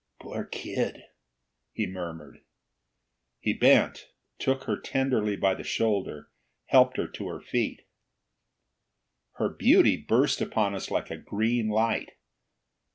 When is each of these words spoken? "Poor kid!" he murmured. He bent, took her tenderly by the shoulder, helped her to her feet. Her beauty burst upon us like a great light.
"Poor 0.19 0.45
kid!" 0.45 1.03
he 1.73 1.85
murmured. 1.85 2.41
He 3.39 3.53
bent, 3.53 4.09
took 4.39 4.63
her 4.63 4.75
tenderly 4.81 5.35
by 5.35 5.53
the 5.53 5.63
shoulder, 5.63 6.31
helped 6.65 6.97
her 6.97 7.07
to 7.09 7.27
her 7.27 7.39
feet. 7.39 7.83
Her 9.33 9.47
beauty 9.47 9.97
burst 9.97 10.41
upon 10.41 10.73
us 10.73 10.89
like 10.89 11.11
a 11.11 11.17
great 11.17 11.67
light. 11.67 12.13